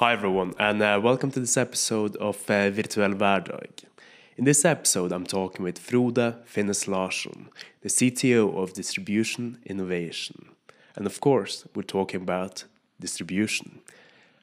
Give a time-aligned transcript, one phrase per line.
[0.00, 3.82] Hi everyone, and uh, welcome to this episode of uh, Virtuell Hverdag.
[4.36, 7.48] In this episode, I'm talking with Frode Finnes Larsen,
[7.80, 10.50] the CTO of Distribution Innovation.
[10.94, 12.62] And of course, we're talking about
[13.00, 13.80] distribution.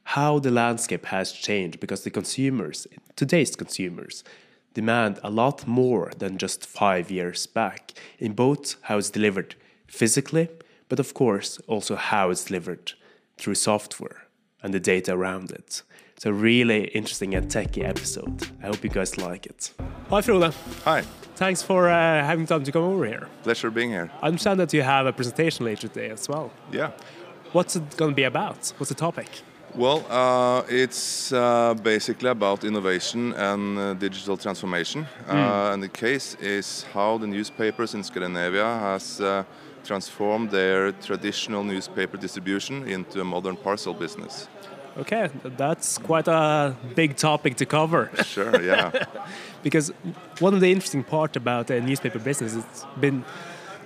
[0.03, 2.85] How the landscape has changed because the consumers,
[3.15, 4.25] today's consumers,
[4.73, 9.55] demand a lot more than just five years back in both how it's delivered
[9.87, 10.49] physically,
[10.89, 12.91] but of course also how it's delivered
[13.37, 14.24] through software
[14.65, 15.83] and the data around it.
[16.17, 18.47] It's a really interesting and techy episode.
[18.63, 19.71] I hope you guys like it.
[20.09, 20.53] Hi, Frode.
[20.85, 21.03] Hi,
[21.35, 23.27] Thanks for uh, having time to come over here.
[23.43, 24.09] pleasure being here.
[24.23, 26.49] I understand that you have a presentation later today as well.
[26.71, 26.91] Yeah.
[27.51, 28.73] What's it going to be about?
[28.77, 29.27] What's the topic?
[29.75, 35.05] Well, uh, it's uh, basically about innovation and uh, digital transformation.
[35.27, 39.19] Uh, and the case is how the newspapers in Scandinavia has
[39.85, 44.47] transformed their traditional newspaper distribution into a modern parcel business.
[44.97, 48.09] Okay, that's quite a big topic to cover.
[48.23, 48.91] Sure, yeah.
[49.63, 49.91] because
[50.39, 53.23] one of the interesting part about the newspaper business is it's been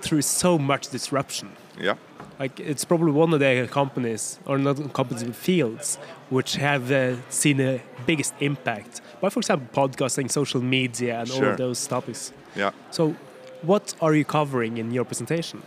[0.00, 1.48] through so much disruption.
[1.80, 1.94] yeah.
[2.38, 5.98] Like it's probably one of the companies, or not companies, but fields,
[6.30, 11.36] which have uh, seen the biggest impact by, for example, podcasting, social media, and all
[11.38, 11.50] Sure.
[11.50, 12.32] of those topics.
[12.56, 12.70] Yeah.
[12.90, 13.14] So,
[13.60, 15.62] what are you covering in your presentation?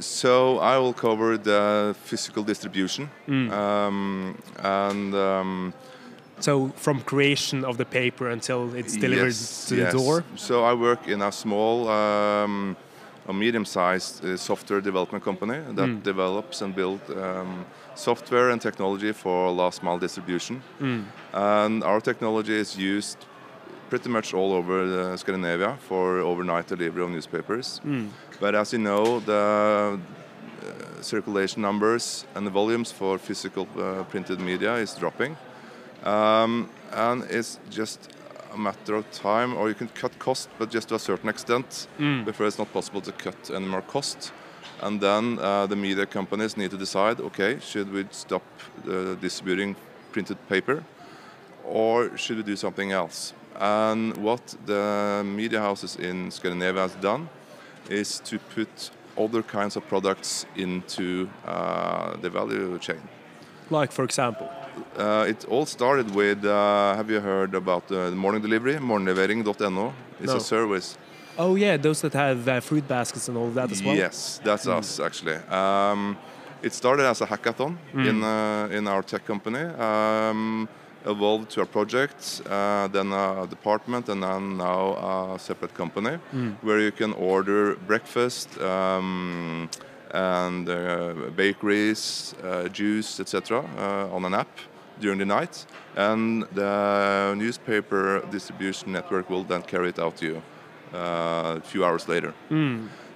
[0.00, 5.72] So I will cover the physical distribution um, and um,
[6.40, 9.92] So, from creation of the paper until it's delivered Yes, to the yes.
[9.92, 10.24] door.
[10.36, 12.76] So I work in a small um,
[13.28, 16.02] a medium-sized uh, software development company that Mm.
[16.02, 20.62] develops and builds um, software and technology for last mile distribution.
[20.80, 21.04] Mm.
[21.32, 23.18] And our technology is used
[23.90, 27.80] pretty much all over uh, Scandinavia for overnight delivery of newspapers.
[27.84, 28.08] Mm.
[28.40, 29.98] But as you know, the
[30.62, 35.36] uh, circulation numbers and the volumes for physical uh, printed media is dropping.
[36.04, 38.08] Um, and it's just
[38.54, 41.88] a matter of time, or you can cut cost, but just to a certain extent,
[42.24, 44.32] before it's not possible to cut any more cost.
[44.82, 48.42] And then uh, the media companies need to decide, okay, should we stop
[48.88, 49.76] uh, distributing
[50.10, 50.82] printed paper,
[51.64, 53.34] or should we do something else?
[53.60, 57.28] And what the media houses in Scandinavia has done
[57.88, 63.00] is to put other kinds of products into uh, the value chain.
[63.70, 64.46] Like, for example,
[64.96, 68.74] Uh, it all started with, uh, have you heard about uh, the morning delivery?
[68.78, 69.92] Morgenlevering.no.
[70.20, 70.36] It's No.
[70.36, 70.96] a service.
[71.38, 73.96] oh yeah, those that have uh, fruit baskets and all that as well.
[73.96, 75.36] Yes, that's us actually.
[75.50, 76.16] Um,
[76.62, 79.64] it started as a hackathon in uh, in our tech company.
[79.78, 80.68] Um,
[81.06, 86.18] evolved to a project, uh, then a department, and then now a separate company
[86.62, 89.68] where you can order breakfast um,
[90.12, 93.64] and uh, bakeries, uh, juice, etc.
[93.78, 94.48] Uh, on an app
[95.00, 95.64] during the night,
[95.96, 100.42] and the newspaper distribution network will then carry it out to you
[100.94, 102.34] uh, a few hours later.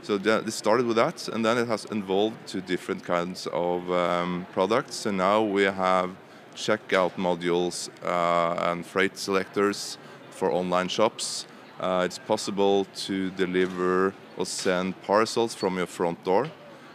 [0.03, 3.91] So that, this started with that, and then it has evolved to different kinds of
[3.91, 5.07] um, products.
[5.07, 6.11] And now we have
[6.55, 9.99] checkout modules uh, and freight selectors
[10.31, 11.47] for online shops.
[11.81, 16.49] Uh, it's possible to deliver or send parcels from your front door.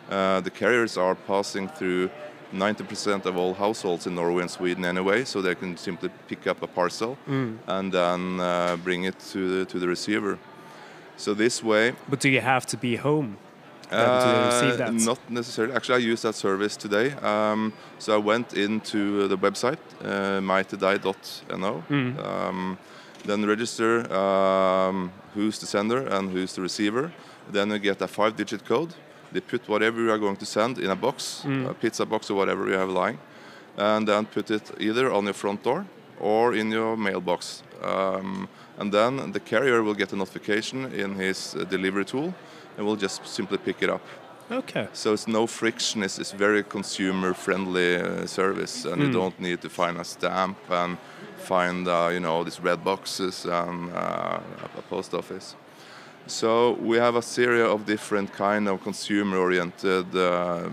[0.09, 2.09] Uh, the carriers are passing through
[2.53, 6.63] 90% of all households in Norway and Sweden anyway, so they can simply pick up
[6.63, 10.39] a parcel and then uh, bring it to the, to the receiver.
[11.17, 13.37] So this way, But do you have to be home
[13.89, 14.89] then to receive that?
[14.89, 15.73] uh, Not necessarily.
[15.75, 17.11] Actually, I used that service today.
[17.21, 22.17] Um, so I went into the website, uh, mytoday.no, Mm.
[22.25, 22.77] um,
[23.25, 27.11] then register um, who's the sender and who's the receiver.
[27.51, 28.93] Then you get a five-digit code.
[29.31, 31.69] They put whatever you are going to send in a box, Mm.
[31.69, 33.17] a pizza box or whatever you have lying,
[33.77, 35.85] and then put it either on your front door
[36.19, 37.63] or in your mailbox.
[37.83, 38.47] Um,
[38.77, 42.33] and then the carrier will get a notification in his uh, delivery tool
[42.79, 44.01] and we'll just simply pick it up.
[44.49, 44.87] Okay.
[44.93, 46.01] So it's no friction.
[46.01, 50.97] It's, it's very consumer-friendly uh, service, and you don't need to find a stamp and
[51.37, 54.39] find uh, you know these red boxes and uh,
[54.77, 55.55] a post office.
[56.25, 60.69] So we have a series of different kind of consumer-oriented uh,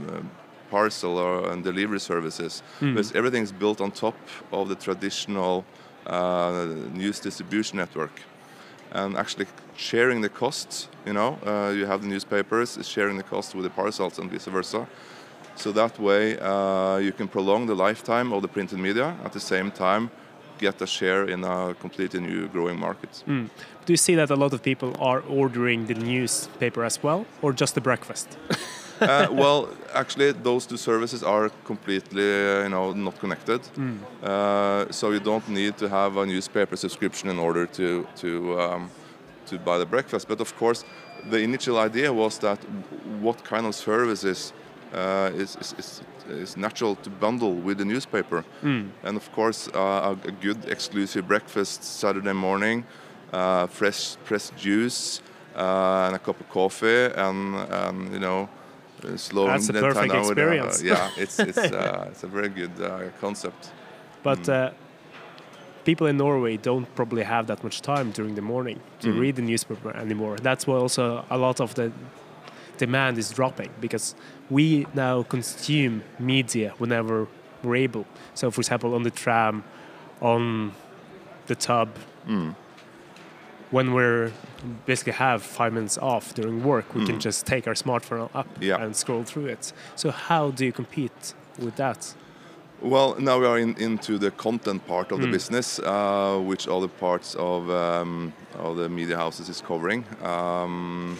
[0.71, 2.63] parcel or, and delivery services.
[2.95, 4.17] But everything's built on top
[4.53, 5.65] of the traditional
[6.07, 8.23] uh, news distribution network
[8.93, 10.89] and actually sharing the costs.
[11.05, 14.31] You know, uh, you have the newspapers is sharing the cost with the parcels and
[14.31, 14.87] vice versa.
[15.55, 19.41] So that way, uh, you can prolong the lifetime of the printed media at the
[19.41, 20.11] same time
[20.59, 23.23] get a share in a completely new growing market.
[23.27, 27.53] Do you see that a lot of people are ordering the newspaper as well, or
[27.53, 28.37] just the breakfast?
[29.01, 33.61] uh, well, actually, those two services are completely, uh, you know, not connected.
[33.67, 33.99] Hmm.
[34.23, 38.91] Uh, so you don't need to have a newspaper subscription in order to to um,
[39.47, 40.29] to buy the breakfast.
[40.29, 40.85] But of course,
[41.31, 42.59] the initial idea was that
[43.21, 44.53] what kind of services
[44.95, 48.45] uh, is, is, is, is natural to bundle with the newspaper.
[48.63, 49.79] And of course, uh,
[50.25, 52.85] a, a good exclusive breakfast Saturday morning,
[53.33, 55.21] uh, fresh pressed juice,
[55.57, 58.49] uh, and a cup of coffee, and, and you know,
[59.05, 60.83] uh, slowing That's a perfect uh, experience.
[60.83, 63.71] yeah, it's it's uh, it's a very good uh, concept.
[64.23, 64.71] But uh,
[65.87, 69.21] people in Norway don't probably have that much time during the morning to Mm.
[69.23, 70.37] read the newspaper anymore.
[70.49, 71.87] That's why also a lot of the
[72.79, 74.15] demand is dropping because
[74.51, 77.27] we now consume media whenever
[77.63, 78.05] we're able.
[78.35, 79.55] So, for example, on the tram,
[80.21, 80.73] on
[81.47, 81.89] the tub,
[82.29, 82.55] Mm.
[83.71, 84.33] when we're
[84.87, 88.63] basically have five minutes off during work, we can just take our smartphone up Mm.
[88.69, 88.83] Yeah.
[88.83, 89.73] and scroll through it.
[89.95, 92.15] So, how do you compete with that?
[92.83, 95.33] Well, now we are in, into the content part of the Mm.
[95.33, 100.05] business, uh, which other parts of, um, of the media houses is covering.
[100.23, 101.17] Um,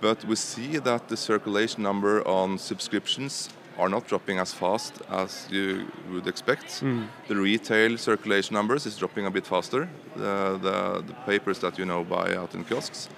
[0.00, 3.48] but we see that the circulation number on subscriptions
[3.78, 6.82] are not dropping as fast as you would expect.
[7.28, 11.86] The retail circulation numbers is dropping a bit faster, the, the, the papers that you
[11.86, 13.08] know buy out in kiosks.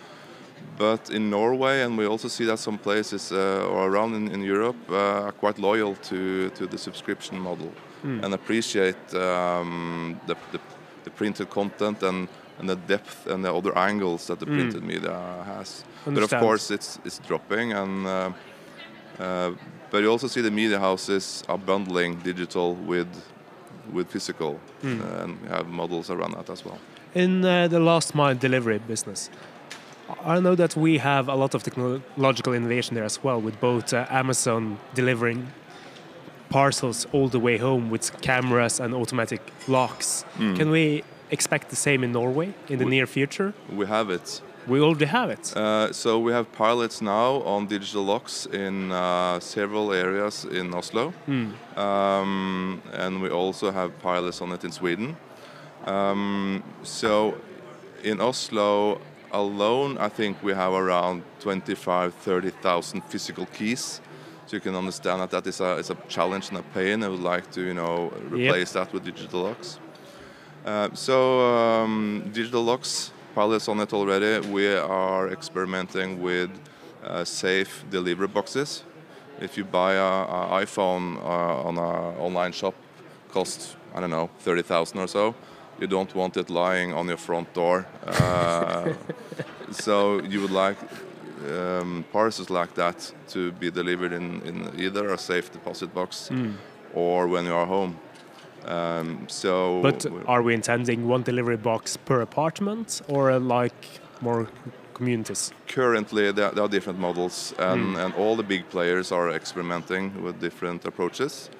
[0.78, 4.42] But in Norway, and we also see that some places uh, or around in, in
[4.42, 7.72] Europe uh, are quite loyal to, to the subscription model
[8.22, 10.60] and appreciate um, the, the,
[11.04, 12.28] the printed content and,
[12.58, 15.84] and the depth and the other angles that the printed media has.
[16.04, 17.72] But of course, it's, it's dropping.
[17.72, 18.32] And uh,
[19.18, 19.52] uh,
[19.90, 23.08] but you also see the media houses are bundling digital with
[23.92, 26.78] with physical, uh, and we have models around that as well.
[27.14, 29.30] In uh, the last mile delivery business,
[30.24, 33.92] I know that we have a lot of technological innovation there as well, with both
[33.92, 35.48] uh, Amazon delivering
[36.50, 40.24] parcels all the way home with cameras and automatic locks.
[40.38, 43.52] Can we expect the same in Norway in the We- near future?
[43.74, 44.42] We have it.
[44.66, 45.54] We already have it.
[45.56, 51.12] Uh, so we have pilots now on digital locks in uh, several areas in Oslo,
[51.76, 55.16] um, and we also have pilots on it in Sweden.
[55.86, 57.34] Um, so
[58.02, 59.00] in Oslo
[59.34, 64.00] alone, I think we have around 25, 30,000 physical keys.
[64.46, 67.02] So you can understand that that is a, is a challenge and a pain.
[67.02, 69.78] I would like to, you know, replace that with digital locks.
[70.64, 74.46] Uh, so um, digital locks, pilots on it already.
[74.48, 76.50] We are experimenting with
[77.04, 78.84] uh, safe delivery boxes.
[79.40, 82.74] If you buy a, a iPhone uh, on an online shop,
[83.30, 85.34] costs I don't know thirty thousand or so.
[85.80, 87.86] You don't want it lying on your front door.
[88.06, 88.92] Uh,
[89.70, 90.78] so you would like
[91.48, 96.30] um, parcels like that to be delivered in, in either a safe deposit box
[96.94, 97.98] or when you are home.
[98.64, 104.48] Um, so But are we intending one delivery box per apartment or uh, like more
[104.94, 105.52] communities?
[105.66, 110.84] currently there, are different models and, and all the big players are experimenting with different
[110.84, 111.50] approaches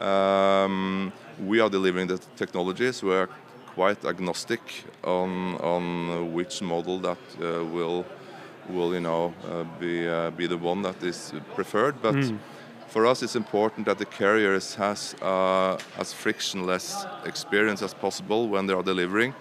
[0.00, 1.12] um,
[1.44, 3.28] we are delivering the technologies we are
[3.76, 4.60] quite agnostic
[5.04, 8.04] on, on which model that uh, will
[8.68, 12.16] will you know uh, be uh, be the one that is preferred but
[12.88, 18.66] for us it's important that the carriers has uh, as frictionless experience as possible when
[18.66, 19.34] they are delivering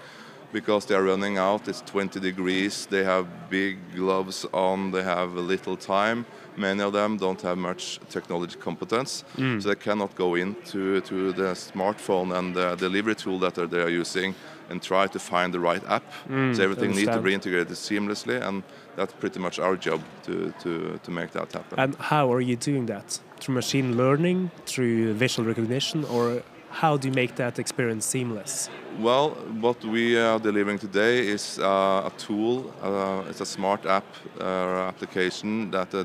[0.55, 1.67] because they are running out.
[1.67, 2.85] It's 20 degrees.
[2.85, 4.91] They have big gloves on.
[4.91, 6.25] They have a little time.
[6.57, 11.53] Many of them don't have much technology competence, so they cannot go into to the
[11.55, 14.35] smartphone and the delivery tool that they are using
[14.69, 16.03] and try to find the right app.
[16.27, 18.63] so everything needs to be integrated seamlessly, and
[18.95, 21.79] that's pretty much our job to, to, to make that happen.
[21.79, 23.19] And how are you doing that?
[23.39, 28.69] Through machine learning, through visual recognition, or how do you make that experience seamless?
[28.99, 29.29] Well,
[29.61, 32.73] what we are delivering today is uh, a tool.
[32.81, 34.05] Uh, it's a smart app
[34.39, 34.43] uh,
[34.91, 36.03] application that uh,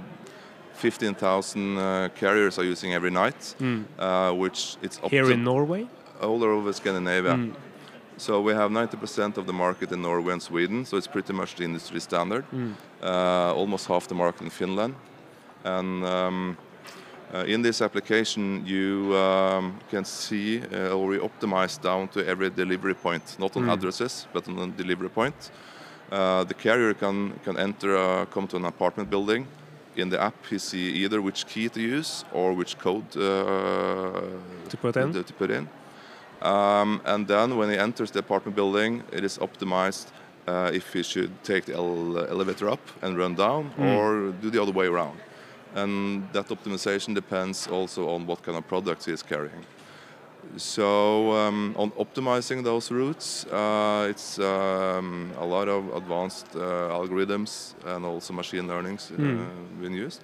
[0.80, 3.54] 15,000 uh, carriers are using every night,
[3.98, 5.08] uh, which it's Hmm.
[5.08, 5.86] Here in Norway?
[6.22, 7.38] all over Scandinavia.
[8.18, 11.54] So we have 90% of the market in Norway and Sweden, so it's pretty much
[11.54, 12.44] the industry standard.
[13.02, 14.94] Uh, almost half the market in Finland.
[15.64, 16.56] And um,
[17.34, 22.50] uh, in this application, you um, can see uh, or we optimize down to every
[22.50, 25.50] delivery point, not on addresses, but on a delivery point.
[26.12, 29.46] Uh, the carrier can, can enter, uh, come to an apartment building.
[30.00, 33.20] In the app, he see either which key to use or which code uh,
[34.68, 35.12] To put in?
[35.12, 35.68] to, to put in.
[36.42, 40.06] Um, and then when he enters the apartment building, it is optimized
[40.48, 44.60] uh, if he should take the ele- elevator up and run down or do the
[44.62, 45.18] other way around.
[45.74, 49.64] and that optimization depends also on what kind of products he is carrying.
[50.56, 57.74] So um, on optimizing those routes, uh, it's um, a lot of advanced uh, algorithms
[57.86, 59.46] and also machine learnings uh, mm.
[59.80, 60.20] being used.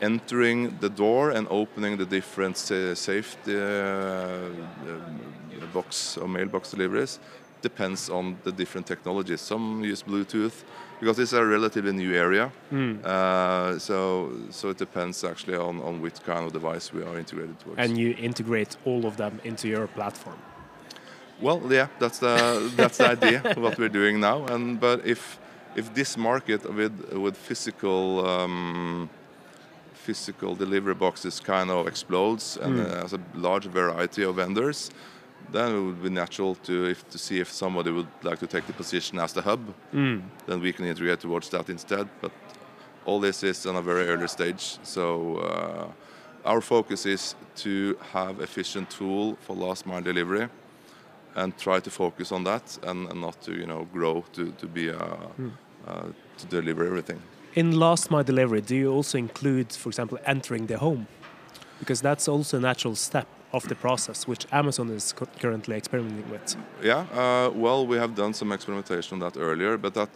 [0.00, 4.48] Entering the door and opening the different sa- safety uh, uh,
[5.72, 7.18] box or mailbox deliveries
[7.62, 9.40] depends on the different technologies.
[9.40, 10.64] Some use Bluetooth
[11.00, 12.50] because it's a relatively new area.
[13.04, 17.58] Uh, so so it depends actually on, on which kind of device we are integrated
[17.60, 17.78] towards.
[17.78, 20.36] And you integrate all of them into your platform.
[21.40, 24.46] Well, yeah, that's the that's the idea of what we're doing now.
[24.46, 25.38] And but if
[25.76, 29.08] if this market with with physical um,
[29.94, 32.86] physical delivery boxes kind of explodes and Mm.
[32.90, 34.90] uh, has a large variety of vendors,
[35.52, 38.66] then it would be natural to if to see if somebody would like to take
[38.66, 39.60] the position as the hub.
[39.92, 40.22] Mm.
[40.46, 42.08] Then we can integrate towards that instead.
[42.20, 42.32] But
[43.04, 44.78] all this is on a very early stage.
[44.82, 50.48] So uh, our focus is to have efficient tool for last mile delivery
[51.34, 54.66] and try to focus on that and, and not to you know grow to, to
[54.66, 54.96] be uh,
[55.86, 56.02] uh,
[56.38, 57.20] to deliver everything.
[57.54, 61.08] In last mile delivery, do you also include, for example, entering the home?
[61.80, 66.56] Because that's also a natural step of the process, which Amazon is currently experimenting with.
[66.82, 70.10] Yeah, uh, well, we have done some experimentation on that earlier, but that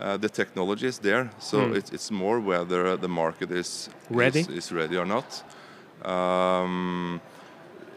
[0.00, 1.76] uh, the technology is there, so Mm.
[1.76, 4.40] it's, it's more whether the market is Ready?
[4.40, 5.42] is, is ready or not.
[6.04, 7.20] Um,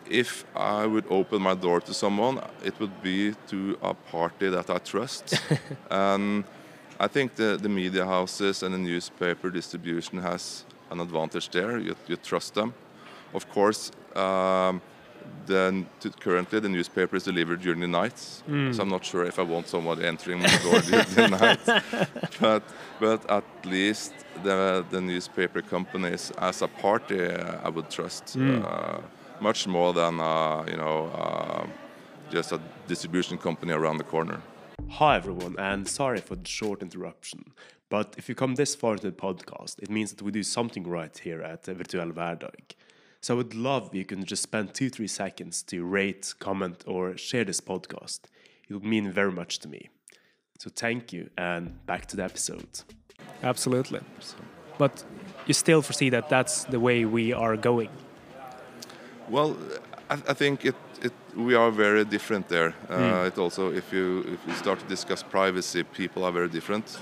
[0.10, 4.70] if I would open my door to someone, it would be to a party that
[4.70, 5.40] I trust,
[5.90, 6.44] and
[7.00, 11.78] I think the, the media houses and the newspaper distribution has an advantage there.
[11.80, 12.74] You, you trust them.
[13.34, 14.82] Of course, um,
[15.46, 19.40] then to, currently the newspaper is delivered during the night, so I'm not sure if
[19.40, 22.10] I want somebody entering my door during the night.
[22.40, 22.64] But
[23.00, 29.00] but at least the the newspaper companies as a party, uh, I would trust uh,
[29.40, 31.68] much more than uh, you know uh,
[32.32, 34.42] just a distribution company around the corner.
[34.90, 37.54] Hi, everyone, and sorry for the short interruption.
[37.90, 40.84] But if you come this far into the podcast, it means that we do something
[40.88, 42.76] right here at Virtual Virtuell Hverdag.
[43.24, 46.84] So I would love if you can just spend two, three seconds to rate, comment,
[46.86, 48.20] or share this podcast.
[48.68, 49.88] It would mean very much to me.
[50.60, 52.82] So thank you, and back to the episode.
[53.42, 54.02] Absolutely.
[54.78, 55.06] But
[55.46, 57.92] you still foresee that that's the way we are going.
[59.30, 59.56] Well,
[60.10, 62.74] I, I think it, it we are very different there.
[62.90, 66.98] Uh, It also, if you if you start to discuss privacy, people are very different.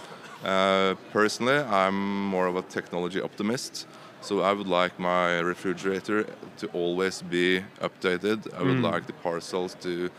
[0.46, 3.88] Uh, personally, I'm more of a technology optimist,
[4.22, 6.26] so I would like my refrigerator
[6.58, 8.54] to always be updated.
[8.58, 10.10] I would like the parcels to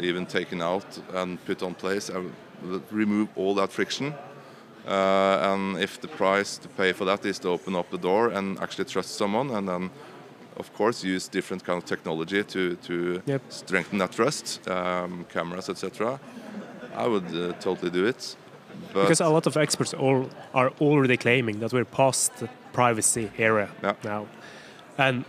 [0.00, 2.10] even taken out and put on place.
[2.10, 2.18] I
[2.66, 4.14] would remove all that friction.
[4.86, 8.28] Uh, and if the price to pay for that is to open up the door
[8.28, 9.90] and actually trust someone, and then
[10.56, 13.42] of course use different kind of technology to to Yep.
[13.48, 16.20] strengthen that trust, um, cameras, etc.
[16.94, 18.36] I would uh, totally do it.
[18.92, 23.30] But Because a lot of experts all are already claiming that we're past the privacy
[23.38, 23.94] era Yeah.
[24.04, 24.26] now.
[24.98, 25.24] And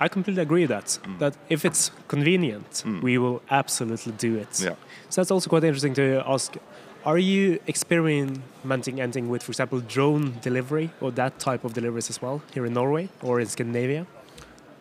[0.00, 1.18] I completely agree that Mm.
[1.18, 4.60] that if it's convenient, we will absolutely do it.
[4.60, 4.74] Yeah.
[5.10, 6.56] So that's also quite interesting to ask.
[7.04, 12.20] Are you experimenting anything with, for example, drone delivery or that type of deliveries as
[12.22, 14.06] well here in Norway or in Scandinavia?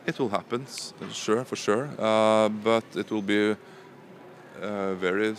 [0.05, 0.65] it will happen,
[1.11, 1.87] sure, for sure.
[1.99, 3.55] Uh, but it will be
[4.61, 5.35] uh, very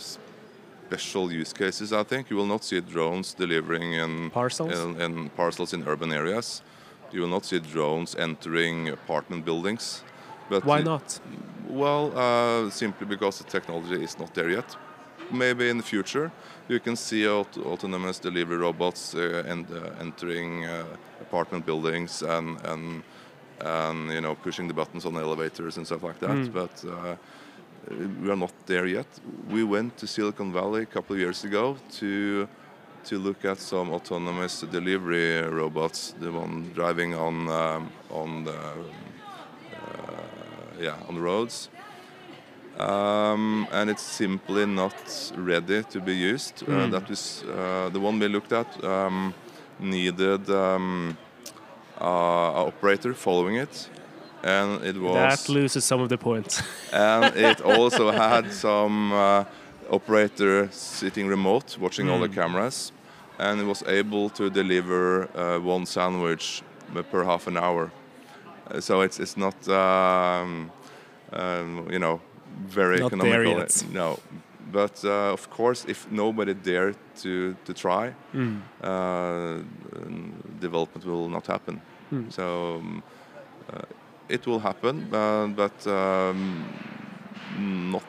[0.91, 1.93] special use cases.
[1.93, 4.71] I think you will not see drones delivering in Parcels?
[4.73, 6.61] in, in parcels in urban areas.
[7.13, 10.03] You will not see drones entering apartment buildings.
[10.49, 11.19] But Why not?
[11.69, 14.75] Well, uh, simply because the technology is not there yet.
[15.31, 16.31] Maybe in the future
[16.67, 20.83] you can see aut- autonomous delivery robots uh, and uh, entering uh,
[21.21, 23.03] apartment buildings and, and
[23.61, 26.51] and you know pushing the buttons on the elevators and stuff like that.
[26.53, 27.15] But uh,
[27.89, 29.07] we are not there yet.
[29.49, 32.47] We went to Silicon Valley a couple of years ago to
[33.03, 38.59] to look at some autonomous delivery robots, the one driving on um, on the
[40.79, 41.69] yeah, on the roads.
[42.79, 46.63] Um, and it's simply not ready to be used.
[46.67, 49.33] Uh, that is uh, the one we looked at um,
[49.79, 51.17] needed um,
[51.99, 53.89] uh, a operator following it,
[54.43, 56.61] and it was That loses some of the points.
[56.93, 59.43] and it also had some uh,
[59.89, 62.91] operator sitting remote watching all the cameras.
[63.39, 66.61] And it was able to deliver uh, one sandwich
[67.11, 67.91] per half an hour.
[68.69, 70.71] Uh, so it's it's not um,
[71.33, 72.19] um, you know
[72.67, 73.65] very Not economical.
[73.93, 74.19] no.
[74.71, 78.13] But uh, of course, if nobody dare to to try,
[78.83, 79.57] uh,
[80.59, 81.81] development will not happen.
[82.29, 83.03] So um,
[84.31, 85.07] it will happen,
[85.55, 86.63] but um,
[87.91, 88.03] not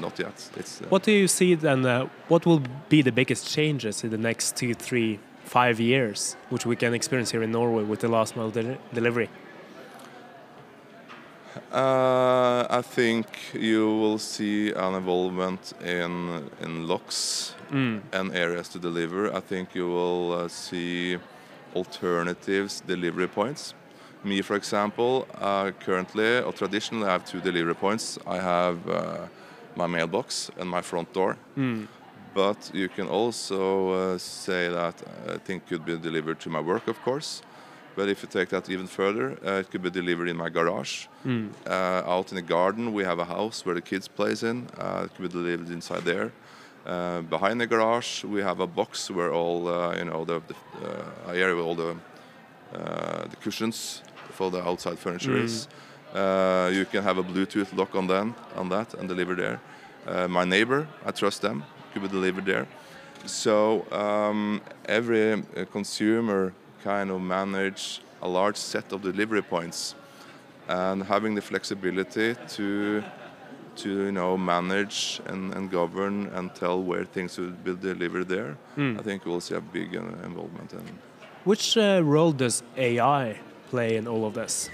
[0.00, 0.50] not yet.
[0.56, 1.84] It's uh, What do you see then?
[1.86, 6.66] Uh, what will be the biggest changes in the next two, three, five years, which
[6.66, 9.28] we can experience here in Norway with the last mile deli- delivery?
[11.70, 17.54] Uh, I think you will see an involvement in in locks
[18.12, 19.32] and areas to deliver.
[19.36, 21.18] I think you will uh, see
[21.74, 23.74] alternatives delivery points.
[24.24, 28.18] Me, for example, uh, currently or traditionally, I have two delivery points.
[28.26, 29.26] I have uh,
[29.74, 31.36] my mailbox and my front door.
[32.34, 34.94] But you can also uh, say that
[35.28, 37.42] I think could be delivered to my work, of course.
[37.94, 41.08] But if you take that even further, uh, it could be delivered in my garage.
[41.66, 44.66] Uh, out in the garden, we have a house where the kids plays in.
[44.78, 46.32] Uh, it could be delivered inside there.
[46.86, 50.54] Uh, behind the garage, we have a box where all uh, you know the, the
[50.88, 51.94] uh, area where all the
[52.74, 54.02] uh, the cushions
[54.32, 55.68] for the outside furniture is.
[56.14, 59.60] Uh, you can have a Bluetooth lock on them on that and deliver there.
[60.06, 62.66] Uh, my neighbor, I trust them, could be delivered there.
[63.24, 69.94] So um, every uh, consumer kind of manage a large set of delivery points,
[70.68, 73.02] and having the flexibility to
[73.76, 78.56] to you know manage and, and govern and tell where things will be delivered there.
[78.76, 80.82] I think we'll see a big uh, involvement in.
[81.44, 83.38] Which uh, role does AI
[83.72, 84.70] play in all of this?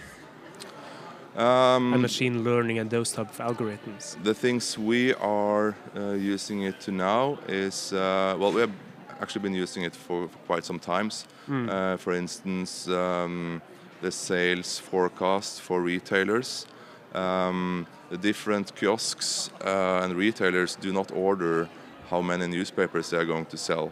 [1.36, 4.04] Um, and machine learning and those type of algorithms.
[4.24, 8.74] The things we are uh, using it to now is uh, well, we have
[9.20, 11.26] actually been using it for, for quite some times.
[11.48, 13.62] Uh, for instance, um,
[14.02, 16.66] the sales forecast for retailers.
[17.14, 21.68] Um, the different kiosks uh, and retailers do not order
[22.10, 23.90] how many newspapers they are going to sell.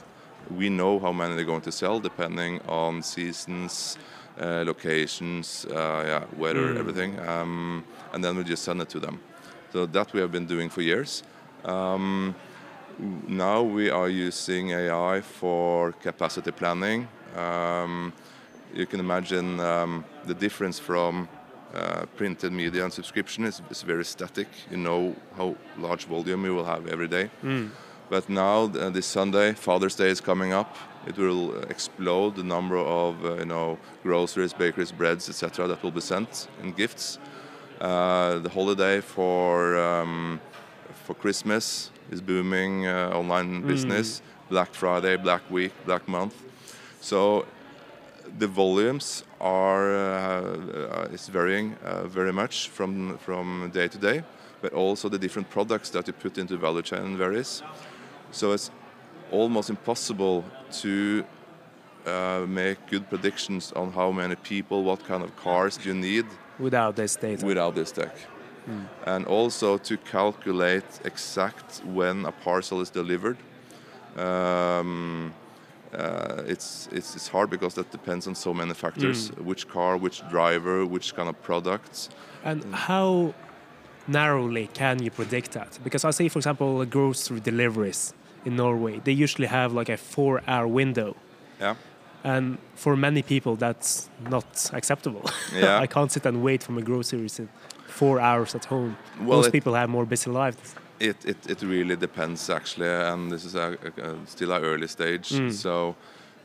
[0.51, 3.99] We know how many they're going to sell depending on seasons,
[4.41, 9.19] uh, locations, uh, yeah, weather, everything, um, and then we just send it to them.
[9.73, 11.23] So that we have been doing for years.
[11.65, 12.35] Um,
[13.29, 17.09] now we are using AI for capacity planning.
[17.37, 18.13] Um,
[18.75, 21.29] you can imagine um, the difference from
[21.75, 24.49] uh, printed media and subscription is, is very static.
[24.71, 27.31] You know how large volume you will have every day.
[28.09, 30.77] But now, uh, this Sunday, Father's Day is coming up.
[31.07, 35.69] It will explode the number of uh, you know groceries, bakeries, breads, etc.
[35.69, 37.19] that will be sent in gifts.
[37.81, 40.41] Uh, the holiday for um,
[41.05, 42.87] for Christmas is booming.
[42.87, 46.35] Uh, online business, Black Friday, Black Week, Black Month.
[47.01, 47.47] So
[48.39, 54.23] the volumes are uh, uh, is varying uh, very much from from day to day,
[54.61, 57.63] but also the different products that you put into value chain varies.
[58.33, 58.71] So it's
[59.31, 61.25] almost impossible to
[62.07, 66.27] uh, make good predictions on how many people, what kind of cars you need
[66.59, 67.45] Without this data.
[67.45, 68.15] without this tech.
[69.05, 73.37] And also to calculate exact when a parcel is delivered.
[74.17, 75.33] Um,
[75.95, 80.29] uh, it's, it's, it's hard because that depends on so many factors which car, which
[80.29, 82.09] driver, which kind of products.
[82.45, 83.35] And how
[84.09, 85.79] narrowly can you predict that?
[85.85, 88.15] Because I see, for example, grocery deliveries
[88.47, 91.15] in Norway, they usually have like a four hour window.
[91.61, 91.75] Yeah.
[92.25, 95.23] And for many people, that's not acceptable.
[95.55, 95.85] Yeah.
[95.85, 97.49] I can't sit and wait for my groceries in
[97.87, 98.97] four hours at home.
[99.21, 100.75] Well, Most it- people have more busy lives.
[100.99, 104.87] It, it, it really depends actually, and this is a, a, a still an early
[104.87, 105.29] stage.
[105.29, 105.53] Mm.
[105.53, 105.95] So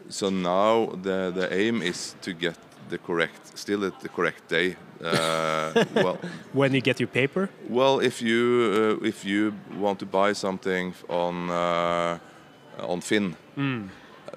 [0.10, 2.58] so now the the aim is to get
[2.92, 4.76] the correct, still at the correct day.
[5.04, 6.18] Uh, well,
[6.54, 8.40] When you get your paper, well, if you
[9.02, 12.18] uh, if you want to buy something on uh,
[12.94, 13.36] on Finn,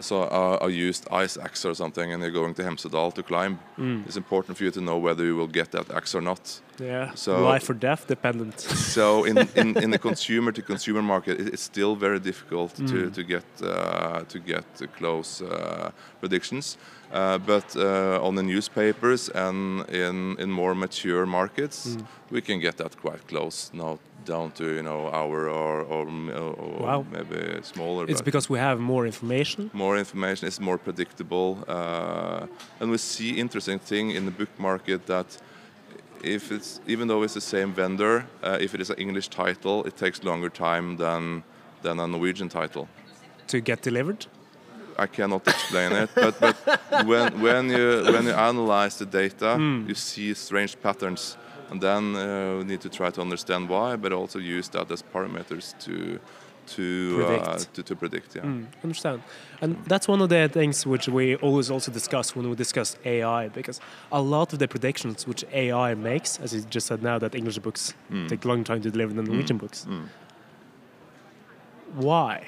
[0.01, 3.59] so a, a used ice axe or something, and you're going to Hemsedal to climb,
[4.07, 6.61] it's important for you to know whether you will get that axe or not.
[6.81, 8.55] yeah, So- life or death dependent.
[8.95, 13.11] So in, in, in the consumer to consumer market, it, it's still very difficult to,
[13.11, 15.91] to get uh, to get uh, close uh,
[16.21, 16.77] predictions.
[17.15, 21.97] Uh, but uh, on the newspapers and in, in more mature markets,
[22.31, 26.83] we can get that quite close now down to you know hour or or, or
[26.87, 27.05] Wow.
[27.13, 28.07] maybe smaller.
[28.09, 29.71] it's because we have more information.
[29.73, 32.47] more information is more predictable uh,
[32.81, 35.27] and we see interesting thing in the book market that
[36.23, 39.85] if it's even though it's the same vendor uh, if it is an english title
[39.87, 41.43] it takes longer time than
[41.83, 42.89] than a norwegian title
[43.47, 44.27] to get delivered.
[44.99, 46.57] I cannot explain it but but
[47.07, 49.57] when when you when you analyze the data
[49.89, 51.37] you see strange patterns
[51.71, 55.03] and then uh, we need to try to understand why, but also use that as
[55.03, 56.21] parameters to
[56.77, 57.47] to Predict.
[57.49, 58.37] Uh, to, to predict.
[58.37, 58.43] Yeah.
[58.47, 59.23] Mm, understand.
[59.61, 63.49] And that's one of the things which we always also discuss when we discuss AI,
[63.49, 63.81] because
[64.13, 67.59] a lot of the predictions which AI makes, as you just said now, that English
[67.59, 68.29] books Mm.
[68.29, 69.87] take a long time to deliver than Norwegian books.
[69.89, 70.09] Mm.
[71.95, 72.45] Why?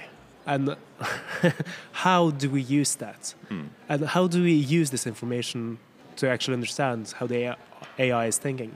[0.46, 0.76] And
[1.92, 3.34] how do we use that?
[3.50, 3.68] Mm.
[3.88, 5.78] And how do we use this information
[6.16, 7.56] to actually understand how the
[7.98, 8.72] AI is thinking?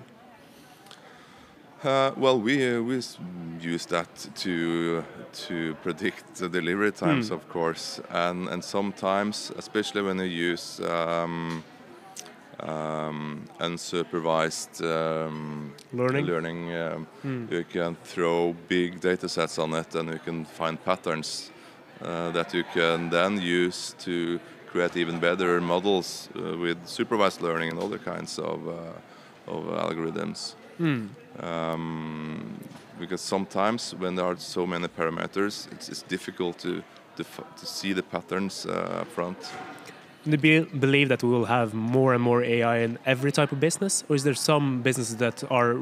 [1.82, 3.00] Uh, well, we uh, we
[3.60, 5.02] use that to
[5.32, 7.34] to predict the delivery times, Hmm.
[7.34, 11.64] of course, and and sometimes, especially when you use um,
[12.60, 16.26] um, unsupervised um, Learning?
[16.26, 16.70] learning
[17.22, 17.46] Hmm.
[17.50, 21.50] you can throw big data sets on it, and you can find patterns
[22.02, 27.70] uh, that you can then use to create even better models uh, with supervised learning
[27.70, 31.08] and other kinds of uh, of algorithms Mm.
[31.42, 32.58] um,
[32.98, 36.82] because sometimes when there are so many parameters, it's, it's difficult to,
[37.16, 37.24] to,
[37.58, 39.36] to see the patterns uh, up front.
[40.24, 43.60] Do you believe that we will have more and more AI in every type of
[43.60, 45.76] business, or is there some businesses that are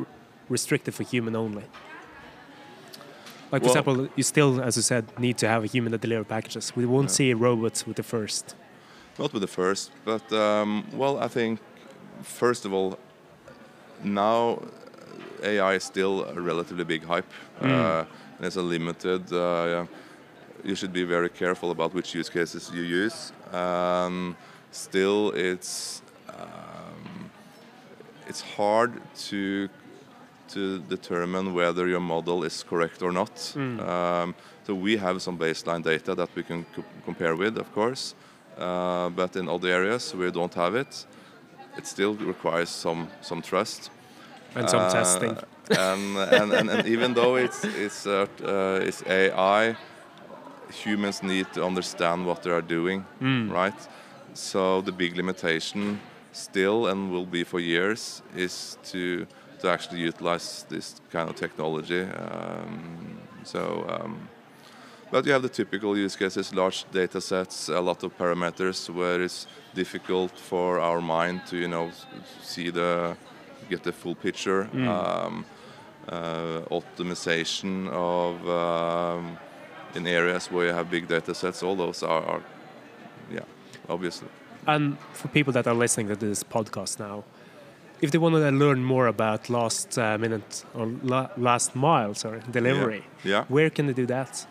[0.49, 1.65] restricted for human only?
[3.51, 6.01] Like, for Well- example, you still, as you said, need to have a human that
[6.03, 6.73] deliver packages.
[6.77, 7.15] We won't Yeah.
[7.19, 8.55] see robots with the first.
[9.19, 11.59] Not with the first, but um, well, I think
[12.23, 12.99] first of all,
[14.05, 14.63] now
[15.43, 17.31] AI is still a relatively big hype.
[17.61, 17.71] Mm.
[17.71, 18.05] Uh,
[18.37, 19.33] and it's a limited.
[19.33, 19.87] Uh,
[20.65, 23.33] you should be very careful about which use cases you use.
[23.53, 24.37] Um,
[24.71, 27.31] still, it's um,
[28.29, 28.93] it's hard
[29.29, 29.69] to
[30.49, 33.35] to determine whether your model is correct or not.
[33.55, 33.81] Mm.
[33.81, 34.35] Um,
[34.67, 38.15] so we have some baseline data that we can co- compare with, of course,
[38.59, 41.07] uh, but in other areas we don't have it.
[41.77, 43.91] It still requires some some trust
[44.57, 45.37] And some Uh, testing.
[45.71, 49.77] and, and, and, and even though it's it's uh, uh, it's AI,
[50.85, 53.51] humans need to understand what they are doing, Mm.
[53.53, 53.89] right?
[54.35, 56.01] So the big limitation
[56.33, 59.27] still and will be for years is to
[59.61, 62.03] to actually utilize this kind of technology.
[62.03, 63.85] Um, so.
[63.89, 64.29] Um,
[65.11, 69.23] but you have the typical use cases, large data sets, a lot of parameters where
[69.23, 71.91] it's difficult for our mind to, you know,
[72.43, 73.17] see the,
[73.71, 74.69] get the full picture.
[74.71, 74.87] Mm.
[74.87, 75.47] Um,
[76.09, 79.39] uh, optimization of um,
[79.95, 82.43] in areas where you have big data sets, all those are, are
[83.31, 83.41] yeah,
[83.89, 84.29] obviously.
[84.67, 87.25] And for people that are listening to this podcast now,
[88.01, 92.41] if they want to learn more about last uh, minute or la- last mile, sorry,
[92.51, 93.45] delivery, Yeah.
[93.49, 94.47] where can they do that?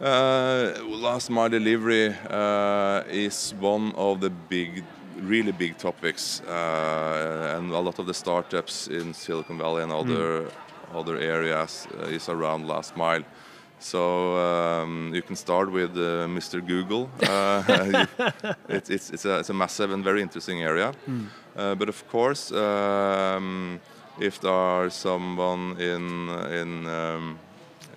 [0.00, 4.84] Uh, last mile delivery uh, is one of the big,
[5.20, 10.50] really big topics, uh, and a lot of the startups in Silicon Valley and other
[10.94, 13.22] other areas uh, is around last mile.
[13.80, 16.60] So um, you can start with uh, Mr.
[16.66, 17.08] Google.
[17.22, 17.62] Uh,
[18.18, 18.32] you-
[18.68, 20.92] it's, it's, it's, a, it's a massive and very interesting area.
[21.56, 23.80] Uh, but of course, um,
[24.20, 27.38] if there are someone in in um,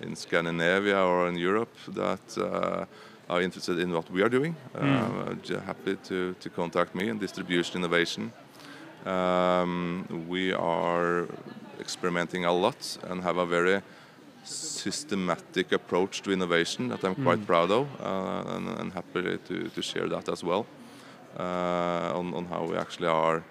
[0.00, 2.84] in Scandinavia or in Europe that uh,
[3.28, 7.18] are interested in what we are doing, uh, j- happy to, to contact me in
[7.18, 8.32] distribution innovation.
[9.06, 11.26] Um, we are
[11.80, 13.80] experimenting a lot and have a very
[14.44, 19.82] systematic approach to innovation that I'm quite proud of uh, and, and happy to, to
[19.82, 20.66] share that as well
[21.38, 23.42] uh, on, on how we actually are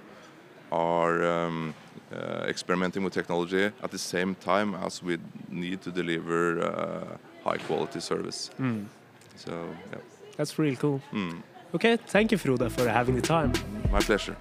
[0.71, 1.73] are um,
[2.13, 5.17] uh, experimenting with technology at the same time as we
[5.49, 8.51] need to deliver uh, high quality service.
[8.60, 8.86] Mm.
[9.36, 9.51] So,
[9.91, 9.99] yeah.
[10.38, 11.01] That's really cool.
[11.12, 11.41] Mm.
[11.75, 13.51] Okay, thank you, Frode, for having the time.
[13.91, 14.38] my pleasure.